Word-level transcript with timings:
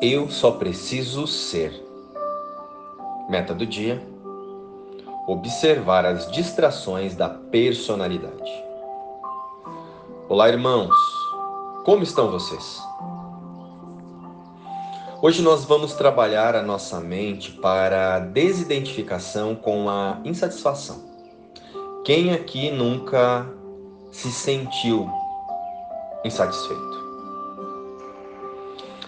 Eu 0.00 0.28
só 0.28 0.50
preciso 0.50 1.26
ser. 1.26 1.72
Meta 3.30 3.54
do 3.54 3.64
dia: 3.64 4.06
observar 5.26 6.04
as 6.04 6.30
distrações 6.30 7.14
da 7.14 7.30
personalidade. 7.30 8.52
Olá, 10.28 10.50
irmãos. 10.50 10.94
Como 11.86 12.02
estão 12.02 12.30
vocês? 12.30 12.82
Hoje 15.22 15.40
nós 15.40 15.64
vamos 15.64 15.94
trabalhar 15.94 16.54
a 16.54 16.62
nossa 16.62 17.00
mente 17.00 17.52
para 17.52 18.16
a 18.16 18.18
desidentificação 18.18 19.54
com 19.54 19.88
a 19.88 20.20
insatisfação. 20.26 21.00
Quem 22.04 22.34
aqui 22.34 22.70
nunca 22.70 23.46
se 24.12 24.30
sentiu 24.30 25.08
insatisfeito? 26.22 26.95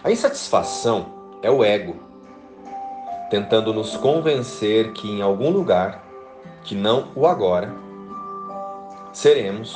A 0.02 0.12
insatisfação 0.12 1.06
é 1.42 1.50
o 1.50 1.64
ego 1.64 1.96
tentando 3.30 3.74
nos 3.74 3.96
convencer 3.96 4.92
que 4.92 5.10
em 5.10 5.20
algum 5.20 5.50
lugar, 5.50 6.04
que 6.64 6.74
não 6.74 7.08
o 7.14 7.26
agora, 7.26 7.74
seremos 9.12 9.74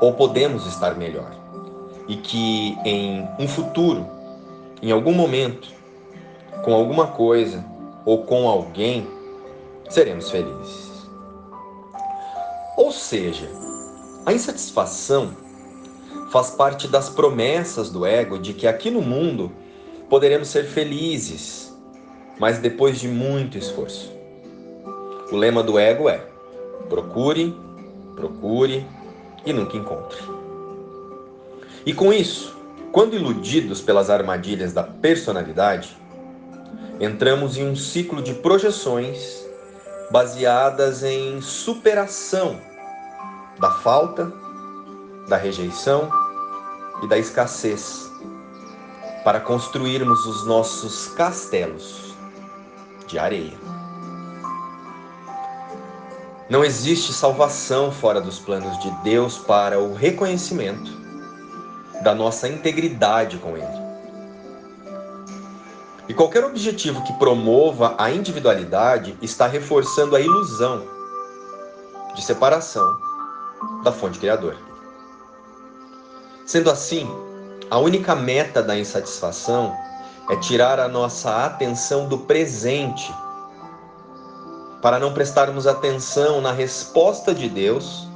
ou 0.00 0.14
podemos 0.14 0.66
estar 0.66 0.96
melhor. 0.96 1.30
E 2.08 2.16
que 2.16 2.78
em 2.84 3.28
um 3.38 3.46
futuro, 3.46 4.06
em 4.82 4.90
algum 4.90 5.12
momento, 5.12 5.68
com 6.64 6.74
alguma 6.74 7.08
coisa 7.08 7.64
ou 8.04 8.24
com 8.24 8.48
alguém, 8.48 9.06
seremos 9.88 10.30
felizes. 10.30 11.08
Ou 12.76 12.90
seja, 12.90 13.48
a 14.24 14.32
insatisfação 14.32 15.36
faz 16.30 16.50
parte 16.50 16.86
das 16.86 17.08
promessas 17.08 17.90
do 17.90 18.04
ego 18.04 18.38
de 18.38 18.52
que 18.52 18.66
aqui 18.66 18.90
no 18.90 19.00
mundo 19.00 19.50
poderemos 20.08 20.48
ser 20.48 20.64
felizes, 20.64 21.74
mas 22.38 22.58
depois 22.58 22.98
de 22.98 23.08
muito 23.08 23.58
esforço. 23.58 24.12
O 25.30 25.36
lema 25.36 25.62
do 25.62 25.78
ego 25.78 26.08
é: 26.08 26.26
procure, 26.88 27.54
procure 28.14 28.86
e 29.44 29.52
nunca 29.52 29.76
encontre. 29.76 30.18
E 31.84 31.92
com 31.92 32.12
isso, 32.12 32.56
quando 32.92 33.14
iludidos 33.14 33.80
pelas 33.80 34.10
armadilhas 34.10 34.72
da 34.72 34.82
personalidade, 34.82 35.96
entramos 37.00 37.56
em 37.56 37.66
um 37.66 37.76
ciclo 37.76 38.22
de 38.22 38.34
projeções 38.34 39.46
baseadas 40.10 41.02
em 41.02 41.40
superação 41.40 42.60
da 43.60 43.70
falta 43.70 44.32
da 45.28 45.36
rejeição 45.36 46.10
e 47.02 47.06
da 47.06 47.18
escassez, 47.18 48.10
para 49.24 49.40
construirmos 49.40 50.26
os 50.26 50.46
nossos 50.46 51.08
castelos 51.08 52.14
de 53.06 53.18
areia. 53.18 53.56
Não 56.48 56.64
existe 56.64 57.12
salvação 57.12 57.92
fora 57.92 58.20
dos 58.20 58.38
planos 58.38 58.78
de 58.80 58.90
Deus 59.02 59.36
para 59.36 59.78
o 59.78 59.94
reconhecimento 59.94 60.90
da 62.02 62.14
nossa 62.14 62.48
integridade 62.48 63.36
com 63.36 63.56
Ele. 63.56 63.88
E 66.08 66.14
qualquer 66.14 66.42
objetivo 66.42 67.04
que 67.04 67.12
promova 67.14 67.94
a 67.98 68.10
individualidade 68.10 69.14
está 69.20 69.46
reforçando 69.46 70.16
a 70.16 70.20
ilusão 70.20 70.86
de 72.14 72.24
separação 72.24 72.98
da 73.84 73.92
fonte 73.92 74.18
criadora. 74.18 74.56
Sendo 76.48 76.70
assim, 76.70 77.06
a 77.70 77.78
única 77.78 78.16
meta 78.16 78.62
da 78.62 78.74
insatisfação 78.74 79.76
é 80.30 80.36
tirar 80.36 80.80
a 80.80 80.88
nossa 80.88 81.44
atenção 81.44 82.08
do 82.08 82.20
presente, 82.20 83.14
para 84.80 84.98
não 84.98 85.12
prestarmos 85.12 85.66
atenção 85.66 86.40
na 86.40 86.50
resposta 86.50 87.34
de 87.34 87.50
Deus 87.50 88.08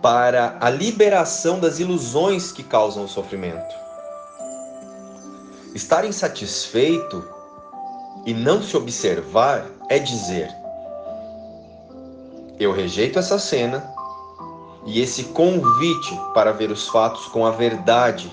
para 0.00 0.56
a 0.60 0.70
liberação 0.70 1.58
das 1.58 1.80
ilusões 1.80 2.52
que 2.52 2.62
causam 2.62 3.06
o 3.06 3.08
sofrimento. 3.08 3.74
Estar 5.74 6.04
insatisfeito 6.04 7.28
e 8.24 8.32
não 8.32 8.62
se 8.62 8.76
observar 8.76 9.66
é 9.88 9.98
dizer: 9.98 10.48
eu 12.60 12.70
rejeito 12.70 13.18
essa 13.18 13.36
cena 13.36 13.95
e 14.86 15.00
esse 15.00 15.24
convite 15.24 16.18
para 16.32 16.52
ver 16.52 16.70
os 16.70 16.88
fatos 16.88 17.26
com 17.26 17.44
a 17.44 17.50
verdade 17.50 18.32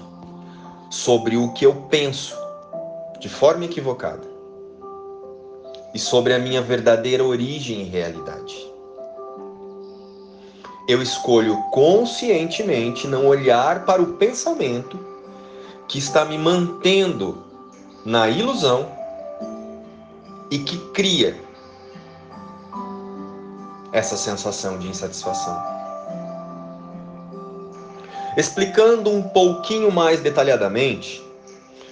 sobre 0.89 1.35
o 1.35 1.51
que 1.53 1.65
eu 1.65 1.73
penso 1.89 2.37
de 3.19 3.27
forma 3.27 3.65
equivocada 3.65 4.31
e 5.93 5.99
sobre 5.99 6.33
a 6.33 6.39
minha 6.39 6.61
verdadeira 6.61 7.23
origem 7.23 7.81
e 7.81 7.83
realidade. 7.85 8.71
Eu 10.87 11.01
escolho 11.01 11.57
conscientemente 11.71 13.07
não 13.07 13.25
olhar 13.25 13.85
para 13.85 14.01
o 14.01 14.13
pensamento 14.13 14.99
que 15.87 15.97
está 15.97 16.25
me 16.25 16.37
mantendo 16.37 17.43
na 18.05 18.29
ilusão 18.29 18.91
e 20.51 20.59
que 20.59 20.77
cria 20.91 21.35
essa 23.91 24.17
sensação 24.17 24.77
de 24.77 24.87
insatisfação. 24.87 25.72
Explicando 28.35 29.11
um 29.11 29.21
pouquinho 29.21 29.91
mais 29.91 30.19
detalhadamente, 30.19 31.23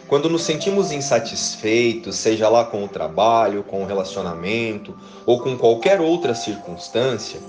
quando 0.08 0.28
nos 0.28 0.42
sentimos 0.42 0.92
insatisfeitos, 0.92 2.16
seja 2.16 2.50
lá 2.50 2.66
com 2.66 2.84
o 2.84 2.88
trabalho, 2.88 3.64
com 3.64 3.84
o 3.84 3.86
relacionamento 3.86 4.94
ou 5.26 5.40
com 5.40 5.56
qualquer 5.56 6.02
outra 6.02 6.34
circunstância, 6.34 7.40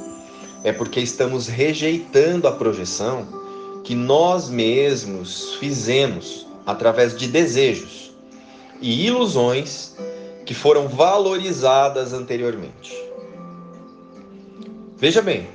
é 0.62 0.72
porque 0.72 1.00
estamos 1.00 1.48
rejeitando 1.48 2.46
a 2.46 2.52
projeção 2.52 3.26
que 3.82 3.94
nós 3.94 4.48
mesmos 4.48 5.54
fizemos 5.54 6.46
através 6.66 7.16
de 7.16 7.26
desejos 7.26 8.12
e 8.80 9.06
ilusões 9.06 9.96
que 10.44 10.54
foram 10.54 10.86
valorizadas 10.86 12.12
anteriormente. 12.12 12.94
Veja 14.98 15.22
bem, 15.22 15.48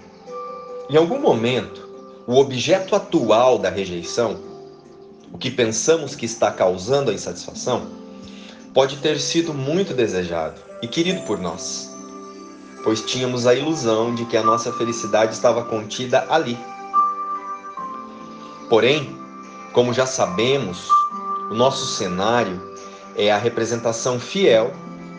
em 0.90 0.97
algum 0.97 1.20
momento 1.20 1.87
o 2.28 2.36
objeto 2.36 2.94
atual 2.94 3.58
da 3.58 3.70
rejeição, 3.70 4.38
o 5.32 5.38
que 5.38 5.50
pensamos 5.50 6.14
que 6.14 6.26
está 6.26 6.52
causando 6.52 7.10
a 7.10 7.14
insatisfação, 7.14 7.88
pode 8.74 8.98
ter 8.98 9.18
sido 9.18 9.54
muito 9.54 9.94
desejado 9.94 10.60
e 10.82 10.90
querido 10.90 11.22
por 11.22 11.40
nós, 11.40 11.90
pois 12.84 13.02
tínhamos 13.02 13.48
a 13.48 13.56
ilusão 13.56 14.14
de 14.14 14.26
que 14.26 14.36
a 14.36 14.44
nossa 14.44 14.74
felicidade 14.74 15.34
estava 15.34 15.64
contida 15.64 16.28
ali. 16.30 16.58
Porém, 18.70 19.18
como 19.72 19.94
já 19.94 20.06
sabemos, 20.06 20.90
o 21.50 21.54
nosso 21.54 21.86
cenário 21.96 22.62
é 23.16 23.32
a 23.32 23.38
representação 23.38 24.20
fiel 24.20 24.74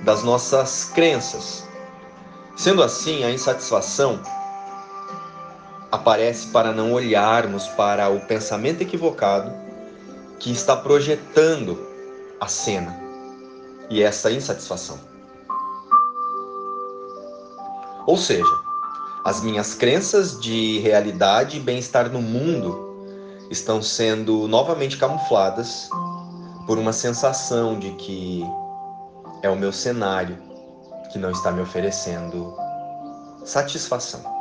das 0.04 0.22
nossas 0.22 0.84
crenças. 0.94 1.66
Sendo 2.54 2.82
assim, 2.82 3.24
a 3.24 3.30
insatisfação 3.30 4.20
aparece 5.90 6.48
para 6.48 6.72
não 6.72 6.92
olharmos 6.92 7.66
para 7.68 8.08
o 8.08 8.20
pensamento 8.20 8.82
equivocado 8.82 9.52
que 10.38 10.52
está 10.52 10.76
projetando 10.76 11.78
a 12.40 12.46
cena 12.46 12.98
e 13.90 14.02
essa 14.02 14.30
insatisfação. 14.30 14.98
Ou 18.06 18.16
seja, 18.16 18.44
as 19.24 19.42
minhas 19.42 19.74
crenças 19.74 20.40
de 20.40 20.78
realidade 20.78 21.56
e 21.56 21.60
bem-estar 21.60 22.10
no 22.10 22.22
mundo 22.22 22.88
estão 23.50 23.82
sendo 23.82 24.46
novamente 24.46 24.96
camufladas 24.96 25.88
por 26.66 26.78
uma 26.78 26.92
sensação 26.92 27.78
de 27.78 27.90
que 27.92 28.44
é 29.42 29.48
o 29.48 29.56
meu 29.56 29.72
cenário 29.72 30.38
que 31.12 31.18
não 31.18 31.30
está 31.30 31.50
me 31.50 31.60
oferecendo 31.60 32.54
satisfação. 33.44 34.37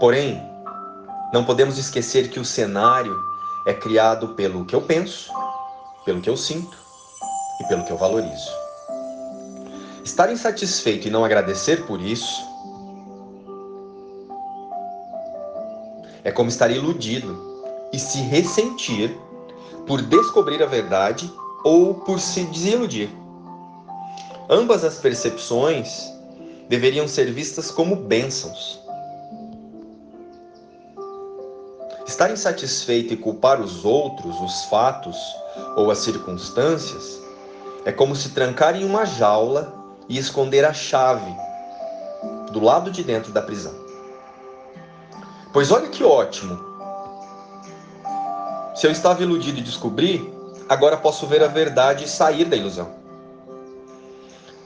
Porém, 0.00 0.40
não 1.32 1.44
podemos 1.44 1.76
esquecer 1.76 2.30
que 2.30 2.38
o 2.38 2.44
cenário 2.44 3.20
é 3.66 3.74
criado 3.74 4.28
pelo 4.28 4.64
que 4.64 4.74
eu 4.74 4.80
penso, 4.80 5.32
pelo 6.04 6.20
que 6.20 6.30
eu 6.30 6.36
sinto 6.36 6.76
e 7.60 7.64
pelo 7.64 7.84
que 7.84 7.90
eu 7.90 7.96
valorizo. 7.96 8.50
Estar 10.04 10.30
insatisfeito 10.30 11.08
e 11.08 11.10
não 11.10 11.24
agradecer 11.24 11.84
por 11.84 12.00
isso 12.00 12.46
é 16.22 16.30
como 16.30 16.48
estar 16.48 16.70
iludido 16.70 17.66
e 17.92 17.98
se 17.98 18.20
ressentir 18.20 19.18
por 19.84 20.00
descobrir 20.00 20.62
a 20.62 20.66
verdade 20.66 21.30
ou 21.64 21.94
por 21.94 22.20
se 22.20 22.44
desiludir. 22.44 23.10
Ambas 24.48 24.84
as 24.84 24.98
percepções 24.98 26.04
deveriam 26.68 27.08
ser 27.08 27.32
vistas 27.32 27.70
como 27.70 27.96
bênçãos 27.96 28.87
Estar 32.08 32.30
insatisfeito 32.30 33.12
e 33.12 33.18
culpar 33.18 33.60
os 33.60 33.84
outros, 33.84 34.40
os 34.40 34.64
fatos 34.64 35.14
ou 35.76 35.90
as 35.90 35.98
circunstâncias 35.98 37.20
é 37.84 37.92
como 37.92 38.16
se 38.16 38.30
trancar 38.30 38.74
em 38.74 38.82
uma 38.82 39.04
jaula 39.04 39.74
e 40.08 40.16
esconder 40.16 40.64
a 40.64 40.72
chave 40.72 41.30
do 42.50 42.60
lado 42.60 42.90
de 42.90 43.04
dentro 43.04 43.30
da 43.30 43.42
prisão. 43.42 43.74
Pois 45.52 45.70
olha 45.70 45.86
que 45.88 46.02
ótimo! 46.02 46.58
Se 48.74 48.86
eu 48.86 48.90
estava 48.90 49.22
iludido 49.22 49.58
e 49.58 49.62
descobri, 49.62 50.32
agora 50.66 50.96
posso 50.96 51.26
ver 51.26 51.44
a 51.44 51.48
verdade 51.48 52.04
e 52.04 52.08
sair 52.08 52.46
da 52.46 52.56
ilusão. 52.56 52.88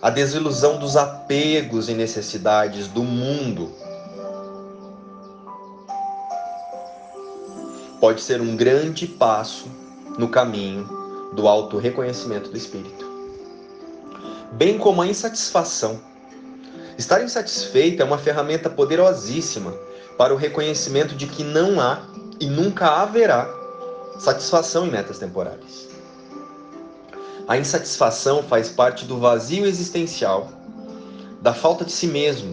A 0.00 0.11
desilusão 0.11 0.79
dos 0.79 0.97
apegos 0.97 1.88
e 1.88 1.95
necessidades 1.95 2.87
do 2.87 3.03
mundo 3.03 3.73
pode 8.02 8.20
ser 8.20 8.40
um 8.40 8.56
grande 8.56 9.06
passo 9.06 9.66
no 10.19 10.28
caminho 10.28 11.31
do 11.34 11.46
auto-reconhecimento 11.46 12.50
do 12.50 12.56
espírito. 12.56 13.06
Bem 14.50 14.76
como 14.76 15.02
a 15.02 15.06
insatisfação. 15.06 16.00
Estar 16.99 17.22
insatisfeito 17.22 18.02
é 18.02 18.04
uma 18.04 18.19
ferramenta 18.19 18.69
poderosíssima 18.69 19.72
para 20.19 20.34
o 20.34 20.37
reconhecimento 20.37 21.14
de 21.14 21.28
que 21.28 21.44
não 21.44 21.81
há 21.81 22.02
e 22.40 22.46
nunca 22.46 22.88
haverá 22.88 23.49
satisfação 24.19 24.84
em 24.84 24.90
metas 24.90 25.20
temporárias. 25.20 25.87
A 27.46 27.56
insatisfação 27.56 28.43
faz 28.43 28.69
parte 28.69 29.04
do 29.04 29.20
vazio 29.20 29.64
existencial, 29.64 30.50
da 31.40 31.54
falta 31.54 31.84
de 31.84 31.93
si 31.93 32.08
mesmo, 32.08 32.52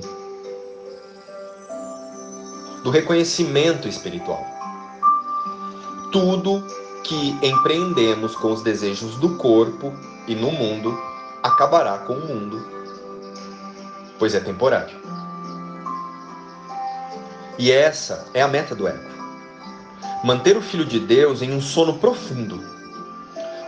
do 2.84 2.92
reconhecimento 2.92 3.88
espiritual. 3.88 4.59
Tudo 6.12 6.64
que 7.04 7.38
empreendemos 7.42 8.36
com 8.36 8.52
os 8.52 8.62
desejos 8.64 9.16
do 9.16 9.36
corpo 9.38 9.94
e 10.28 10.36
no 10.36 10.52
mundo 10.52 10.98
acabará 11.44 11.98
com 12.00 12.14
o 12.14 12.28
mundo, 12.28 12.66
pois 14.18 14.34
é 14.34 14.40
temporário. 14.40 14.98
E 17.58 17.72
essa 17.72 18.26
é 18.34 18.42
a 18.42 18.48
meta 18.48 18.74
do 18.74 18.88
ego. 18.88 19.10
Manter 20.24 20.58
o 20.58 20.62
filho 20.62 20.86
de 20.86 21.00
Deus 21.00 21.42
em 21.42 21.54
um 21.54 21.62
sono 21.62 21.98
profundo, 21.98 22.64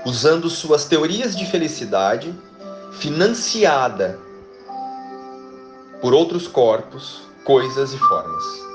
usando 0.06 0.50
suas 0.50 0.86
teorias 0.86 1.36
de 1.36 1.46
felicidade, 1.46 2.34
financiada 2.94 4.20
por 6.02 6.14
outros 6.14 6.48
corpos, 6.48 7.22
coisas 7.46 7.94
e 7.94 7.98
formas. 7.98 8.71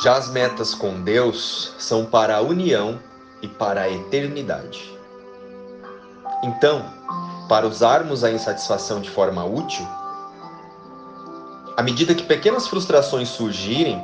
Já 0.00 0.16
as 0.16 0.30
metas 0.30 0.74
com 0.74 1.02
Deus 1.02 1.74
são 1.76 2.04
para 2.04 2.36
a 2.36 2.40
união 2.40 3.00
e 3.42 3.48
para 3.48 3.82
a 3.82 3.90
eternidade. 3.90 4.96
Então, 6.44 6.84
para 7.48 7.66
usarmos 7.66 8.22
a 8.22 8.30
insatisfação 8.30 9.00
de 9.00 9.10
forma 9.10 9.44
útil, 9.44 9.86
à 11.76 11.82
medida 11.82 12.14
que 12.14 12.22
pequenas 12.22 12.68
frustrações 12.68 13.28
surgirem, 13.28 14.00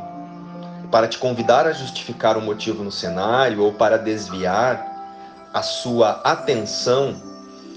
para 0.91 1.07
te 1.07 1.19
convidar 1.19 1.67
a 1.67 1.73
justificar 1.73 2.37
um 2.37 2.41
motivo 2.41 2.83
no 2.83 2.91
cenário 2.91 3.63
ou 3.63 3.73
para 3.73 3.97
desviar 3.97 4.85
a 5.53 5.63
sua 5.63 6.21
atenção 6.25 7.21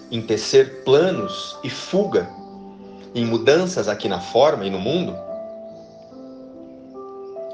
em 0.10 0.22
tecer 0.22 0.84
planos 0.84 1.58
e 1.64 1.70
fuga 1.70 2.28
em 3.14 3.26
mudanças 3.26 3.88
aqui 3.88 4.08
na 4.08 4.20
forma 4.20 4.66
e 4.66 4.70
no 4.70 4.80
mundo, 4.80 5.16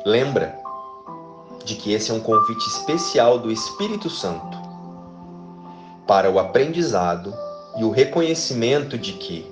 Lembra 0.06 0.60
de 1.64 1.76
que 1.76 1.94
esse 1.94 2.12
é 2.12 2.14
um 2.14 2.20
convite 2.20 2.68
especial 2.68 3.40
do 3.40 3.50
Espírito 3.50 4.10
Santo 4.10 4.58
para 6.06 6.30
o 6.30 6.38
aprendizado 6.38 7.34
e 7.78 7.86
o 7.86 7.90
reconhecimento 7.90 8.98
de 8.98 9.14
que 9.14 9.50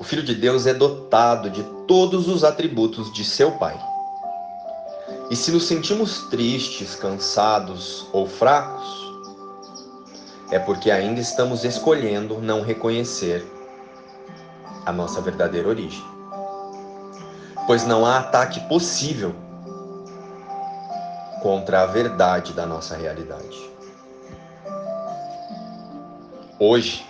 o 0.00 0.04
Filho 0.04 0.22
de 0.22 0.34
Deus 0.34 0.66
é 0.66 0.72
dotado 0.72 1.50
de 1.50 1.62
todos 1.86 2.26
os 2.26 2.42
atributos 2.42 3.12
de 3.12 3.22
seu 3.22 3.52
Pai. 3.52 3.78
E 5.30 5.36
se 5.36 5.52
nos 5.52 5.64
sentimos 5.64 6.30
tristes, 6.30 6.94
cansados 6.94 8.06
ou 8.14 8.26
fracos, 8.26 8.86
é 10.50 10.58
porque 10.58 10.90
ainda 10.90 11.20
estamos 11.20 11.64
escolhendo 11.64 12.40
não 12.40 12.62
reconhecer 12.62 13.44
a 14.86 14.92
nossa 14.92 15.20
verdadeira 15.20 15.68
origem 15.68 16.15
pois 17.66 17.84
não 17.84 18.06
há 18.06 18.18
ataque 18.18 18.60
possível 18.68 19.34
contra 21.42 21.82
a 21.82 21.86
verdade 21.86 22.52
da 22.52 22.64
nossa 22.64 22.96
realidade. 22.96 23.70
Hoje, 26.58 27.04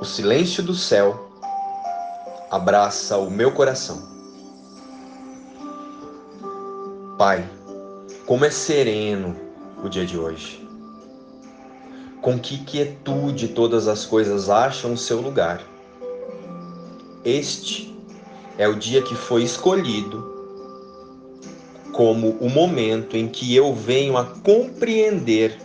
o 0.00 0.04
silêncio 0.04 0.62
do 0.62 0.74
céu 0.74 1.30
abraça 2.50 3.18
o 3.18 3.30
meu 3.30 3.52
coração. 3.52 4.10
Pai, 7.18 7.48
como 8.26 8.44
é 8.44 8.50
sereno 8.50 9.36
o 9.82 9.88
dia 9.88 10.06
de 10.06 10.18
hoje. 10.18 10.66
Com 12.20 12.38
que 12.38 12.58
quietude 12.64 13.48
todas 13.48 13.88
as 13.88 14.06
coisas 14.06 14.48
acham 14.48 14.92
o 14.92 14.98
seu 14.98 15.20
lugar. 15.20 15.60
Este 17.24 17.91
é 18.58 18.68
o 18.68 18.74
dia 18.74 19.02
que 19.02 19.14
foi 19.14 19.42
escolhido 19.42 20.30
como 21.92 22.30
o 22.40 22.48
momento 22.48 23.16
em 23.16 23.28
que 23.28 23.54
eu 23.54 23.74
venho 23.74 24.16
a 24.16 24.24
compreender 24.24 25.58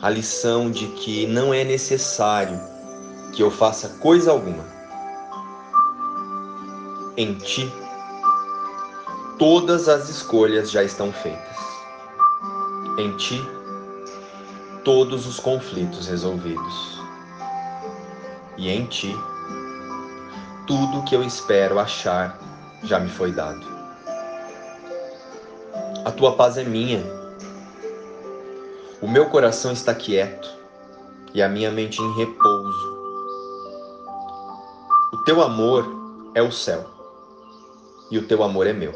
a 0.00 0.10
lição 0.10 0.70
de 0.70 0.86
que 0.88 1.26
não 1.26 1.52
é 1.52 1.64
necessário 1.64 2.58
que 3.34 3.42
eu 3.42 3.50
faça 3.50 3.88
coisa 4.00 4.30
alguma. 4.30 4.64
Em 7.16 7.34
ti, 7.34 7.70
todas 9.38 9.88
as 9.88 10.08
escolhas 10.08 10.70
já 10.70 10.82
estão 10.82 11.12
feitas. 11.12 11.56
Em 12.98 13.14
ti, 13.16 13.42
todos 14.84 15.26
os 15.26 15.38
conflitos 15.38 16.06
resolvidos. 16.06 17.00
E 18.56 18.70
em 18.70 18.86
ti, 18.86 19.14
tudo 20.66 21.04
que 21.04 21.14
eu 21.14 21.22
espero 21.22 21.78
achar 21.78 22.38
já 22.82 22.98
me 22.98 23.08
foi 23.08 23.32
dado. 23.32 23.64
A 26.04 26.10
tua 26.10 26.34
paz 26.34 26.58
é 26.58 26.64
minha. 26.64 27.02
O 29.00 29.08
meu 29.08 29.26
coração 29.26 29.72
está 29.72 29.94
quieto 29.94 30.48
e 31.32 31.42
a 31.42 31.48
minha 31.48 31.70
mente 31.70 32.00
em 32.00 32.16
repouso. 32.16 32.96
O 35.12 35.18
teu 35.24 35.42
amor 35.42 35.86
é 36.34 36.42
o 36.42 36.50
céu 36.50 36.84
e 38.10 38.18
o 38.18 38.26
teu 38.26 38.42
amor 38.42 38.66
é 38.66 38.72
meu. 38.72 38.92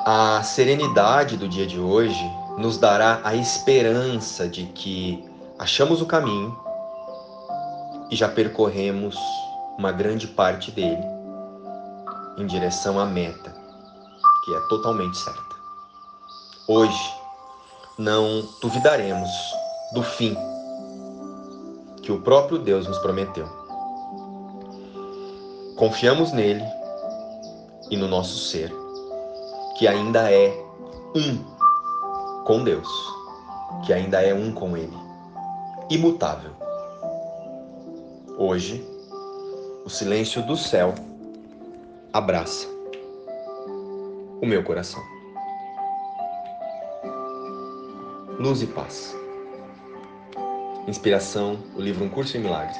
A 0.00 0.42
serenidade 0.42 1.36
do 1.36 1.48
dia 1.48 1.66
de 1.66 1.78
hoje 1.78 2.24
nos 2.56 2.78
dará 2.78 3.20
a 3.24 3.34
esperança 3.34 4.48
de 4.48 4.64
que 4.66 5.22
achamos 5.58 6.00
o 6.00 6.06
caminho 6.06 6.67
e 8.10 8.16
já 8.16 8.28
percorremos 8.28 9.16
uma 9.78 9.92
grande 9.92 10.26
parte 10.26 10.70
dele 10.70 11.04
em 12.38 12.46
direção 12.46 12.98
à 12.98 13.04
meta, 13.04 13.54
que 14.44 14.54
é 14.54 14.60
totalmente 14.68 15.16
certa. 15.18 15.56
Hoje 16.66 17.14
não 17.98 18.48
duvidaremos 18.60 19.30
do 19.92 20.02
fim 20.02 20.36
que 22.02 22.12
o 22.12 22.20
próprio 22.20 22.58
Deus 22.58 22.86
nos 22.86 22.98
prometeu. 22.98 23.46
Confiamos 25.76 26.32
nele 26.32 26.64
e 27.90 27.96
no 27.96 28.08
nosso 28.08 28.38
ser, 28.38 28.72
que 29.78 29.86
ainda 29.86 30.30
é 30.30 30.48
um 31.14 32.44
com 32.44 32.64
Deus, 32.64 32.88
que 33.84 33.92
ainda 33.92 34.22
é 34.22 34.34
um 34.34 34.52
com 34.52 34.76
Ele, 34.76 34.96
imutável 35.90 36.67
Hoje, 38.40 38.86
o 39.84 39.90
silêncio 39.90 40.46
do 40.46 40.56
céu 40.56 40.94
abraça 42.12 42.68
o 44.40 44.46
meu 44.46 44.62
coração. 44.62 45.02
Luz 48.38 48.62
e 48.62 48.68
paz. 48.68 49.12
Inspiração, 50.86 51.58
o 51.74 51.80
livro 51.80 52.04
Um 52.04 52.08
Curso 52.08 52.36
em 52.36 52.40
Milagres. 52.40 52.78